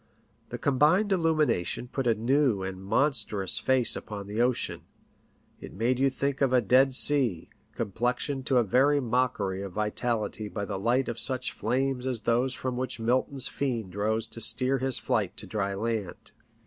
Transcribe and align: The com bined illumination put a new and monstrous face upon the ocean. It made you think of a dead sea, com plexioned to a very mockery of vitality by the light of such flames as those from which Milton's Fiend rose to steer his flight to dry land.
The 0.49 0.57
com 0.57 0.79
bined 0.79 1.11
illumination 1.11 1.87
put 1.87 2.07
a 2.07 2.15
new 2.15 2.63
and 2.63 2.83
monstrous 2.83 3.59
face 3.59 3.95
upon 3.95 4.25
the 4.25 4.41
ocean. 4.41 4.81
It 5.59 5.73
made 5.73 5.99
you 5.99 6.09
think 6.09 6.41
of 6.41 6.51
a 6.51 6.59
dead 6.59 6.95
sea, 6.95 7.51
com 7.75 7.91
plexioned 7.91 8.45
to 8.45 8.57
a 8.57 8.63
very 8.63 8.99
mockery 8.99 9.61
of 9.61 9.73
vitality 9.73 10.47
by 10.47 10.65
the 10.65 10.79
light 10.79 11.07
of 11.07 11.19
such 11.19 11.51
flames 11.51 12.07
as 12.07 12.21
those 12.21 12.55
from 12.55 12.77
which 12.77 12.99
Milton's 12.99 13.47
Fiend 13.47 13.93
rose 13.93 14.27
to 14.29 14.41
steer 14.41 14.79
his 14.79 14.97
flight 14.97 15.37
to 15.37 15.45
dry 15.45 15.75
land. 15.75 16.31